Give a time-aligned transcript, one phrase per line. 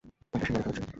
[0.33, 0.81] তাকে সে মেরে ফেলেছে।